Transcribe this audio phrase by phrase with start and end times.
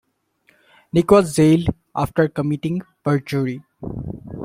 [0.93, 3.61] Nick was jailed after committing perjury